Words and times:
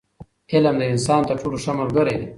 علم 0.53 0.75
د 0.79 0.83
انسان 0.93 1.21
تر 1.29 1.37
ټولو 1.41 1.57
ښه 1.63 1.71
ملګری 1.79 2.15
دی. 2.19 2.27